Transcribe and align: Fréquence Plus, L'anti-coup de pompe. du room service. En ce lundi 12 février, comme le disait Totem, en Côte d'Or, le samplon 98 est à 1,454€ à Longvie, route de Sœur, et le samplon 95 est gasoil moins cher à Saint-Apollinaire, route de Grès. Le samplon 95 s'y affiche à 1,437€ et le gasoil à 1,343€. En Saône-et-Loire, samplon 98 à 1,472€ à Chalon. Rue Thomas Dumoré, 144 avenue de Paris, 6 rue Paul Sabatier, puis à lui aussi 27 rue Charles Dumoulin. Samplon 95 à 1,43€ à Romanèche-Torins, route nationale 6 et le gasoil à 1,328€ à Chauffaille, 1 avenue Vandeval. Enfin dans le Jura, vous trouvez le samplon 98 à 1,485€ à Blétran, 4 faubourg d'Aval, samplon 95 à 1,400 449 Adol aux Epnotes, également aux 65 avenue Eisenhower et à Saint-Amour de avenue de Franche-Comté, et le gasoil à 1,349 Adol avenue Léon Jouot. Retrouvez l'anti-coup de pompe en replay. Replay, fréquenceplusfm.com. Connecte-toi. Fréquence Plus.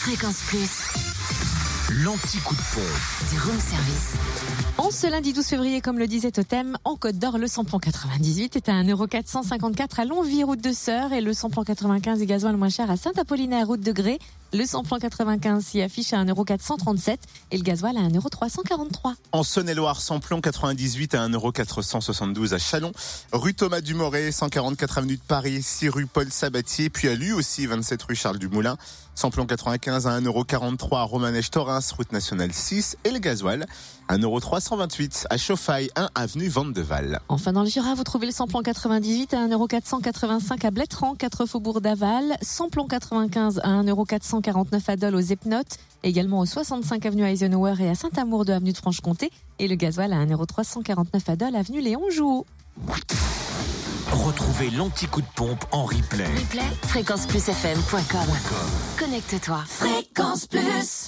Fréquence 0.00 0.42
Plus, 0.46 2.04
L'anti-coup 2.04 2.54
de 2.54 2.60
pompe. 2.72 3.30
du 3.30 3.38
room 3.40 3.58
service. 3.58 4.14
En 4.78 4.90
ce 4.90 5.06
lundi 5.10 5.32
12 5.32 5.44
février, 5.44 5.80
comme 5.80 5.98
le 5.98 6.06
disait 6.06 6.30
Totem, 6.30 6.76
en 6.84 6.94
Côte 6.94 7.18
d'Or, 7.18 7.36
le 7.36 7.48
samplon 7.48 7.78
98 7.80 8.54
est 8.56 8.68
à 8.68 8.74
1,454€ 8.74 10.00
à 10.00 10.04
Longvie, 10.04 10.44
route 10.44 10.62
de 10.62 10.72
Sœur, 10.72 11.12
et 11.12 11.20
le 11.20 11.32
samplon 11.32 11.64
95 11.64 12.22
est 12.22 12.26
gasoil 12.26 12.56
moins 12.56 12.68
cher 12.68 12.90
à 12.90 12.96
Saint-Apollinaire, 12.96 13.66
route 13.66 13.80
de 13.80 13.92
Grès. 13.92 14.18
Le 14.54 14.64
samplon 14.64 14.98
95 14.98 15.62
s'y 15.62 15.82
affiche 15.82 16.14
à 16.14 16.24
1,437€ 16.24 17.18
et 17.50 17.58
le 17.58 17.62
gasoil 17.62 17.98
à 17.98 18.08
1,343€. 18.08 19.14
En 19.32 19.42
Saône-et-Loire, 19.42 20.00
samplon 20.00 20.40
98 20.40 21.14
à 21.14 21.28
1,472€ 21.28 22.54
à 22.54 22.58
Chalon. 22.58 22.92
Rue 23.32 23.52
Thomas 23.52 23.82
Dumoré, 23.82 24.32
144 24.32 24.98
avenue 24.98 25.16
de 25.16 25.22
Paris, 25.28 25.62
6 25.62 25.90
rue 25.90 26.06
Paul 26.06 26.32
Sabatier, 26.32 26.88
puis 26.88 27.08
à 27.08 27.14
lui 27.14 27.32
aussi 27.32 27.66
27 27.66 28.02
rue 28.04 28.16
Charles 28.16 28.38
Dumoulin. 28.38 28.78
Samplon 29.14 29.46
95 29.46 30.06
à 30.06 30.20
1,43€ 30.20 30.96
à 30.96 31.02
Romanèche-Torins, 31.02 31.80
route 31.96 32.12
nationale 32.12 32.52
6 32.52 32.96
et 33.04 33.10
le 33.10 33.18
gasoil 33.18 33.66
à 34.06 34.16
1,328€ 34.16 35.26
à 35.28 35.36
Chauffaille, 35.36 35.90
1 35.96 36.08
avenue 36.14 36.48
Vandeval. 36.48 37.20
Enfin 37.28 37.52
dans 37.52 37.64
le 37.64 37.68
Jura, 37.68 37.94
vous 37.94 38.04
trouvez 38.04 38.26
le 38.26 38.32
samplon 38.32 38.62
98 38.62 39.34
à 39.34 39.48
1,485€ 39.48 40.64
à 40.64 40.70
Blétran, 40.70 41.16
4 41.16 41.46
faubourg 41.46 41.80
d'Aval, 41.80 42.38
samplon 42.42 42.86
95 42.86 43.60
à 43.64 43.70
1,400 43.70 44.37
449 44.40 44.88
Adol 44.88 45.14
aux 45.14 45.20
Epnotes, 45.20 45.78
également 46.02 46.40
aux 46.40 46.46
65 46.46 47.04
avenue 47.06 47.24
Eisenhower 47.24 47.74
et 47.80 47.88
à 47.88 47.94
Saint-Amour 47.94 48.44
de 48.44 48.52
avenue 48.52 48.72
de 48.72 48.76
Franche-Comté, 48.76 49.30
et 49.58 49.68
le 49.68 49.74
gasoil 49.74 50.12
à 50.12 50.16
1,349 50.16 51.28
Adol 51.28 51.56
avenue 51.56 51.80
Léon 51.80 52.10
Jouot. 52.10 52.46
Retrouvez 54.10 54.70
l'anti-coup 54.70 55.20
de 55.20 55.26
pompe 55.34 55.64
en 55.70 55.84
replay. 55.84 56.24
Replay, 56.24 56.62
fréquenceplusfm.com. 56.82 58.28
Connecte-toi. 58.98 59.62
Fréquence 59.66 60.46
Plus. 60.46 61.06